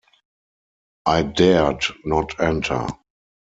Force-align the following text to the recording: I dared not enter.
I 1.05 1.21
dared 1.21 1.83
not 2.05 2.39
enter. 2.39 2.87